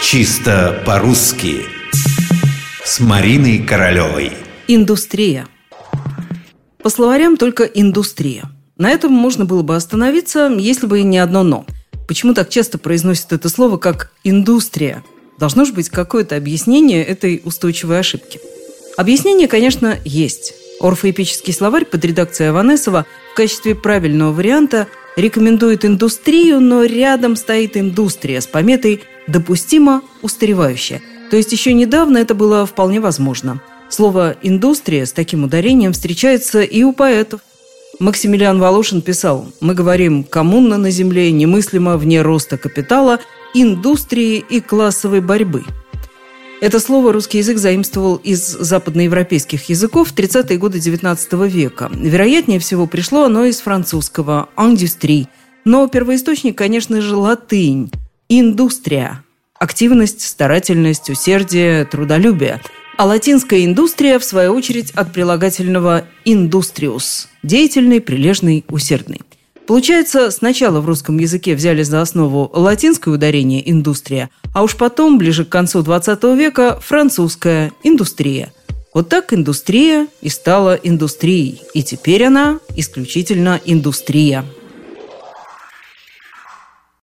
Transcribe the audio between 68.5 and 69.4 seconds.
усердный.